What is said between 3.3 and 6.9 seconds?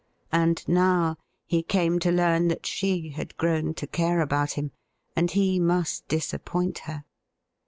grown to care about him— and he must disappoint